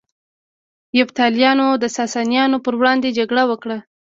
یفتلیانو 0.99 1.67
د 1.83 1.83
ساسانیانو 1.97 2.57
پر 2.65 2.73
وړاندې 2.79 3.15
جګړه 3.17 3.43
وکړه 3.51 3.77